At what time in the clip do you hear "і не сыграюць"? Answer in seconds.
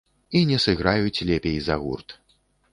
0.37-1.23